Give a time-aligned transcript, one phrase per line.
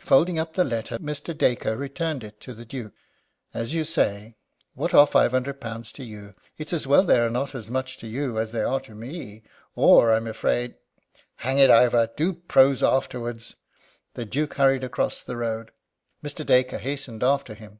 [0.00, 1.38] Folding up the letter, Mr.
[1.38, 2.94] Dacre returned it to the Duke.
[3.54, 4.34] "As you say,
[4.74, 6.34] what are five hundred pounds to you?
[6.56, 9.44] It's as well they are not as much to you as they are to me,
[9.76, 10.74] or I'm afraid"
[11.46, 13.54] "Hang it, Ivor, do prose afterwards!"
[14.14, 15.70] The Duke hurried across the road.
[16.24, 16.44] Mr.
[16.44, 17.78] Dacre hastened after him.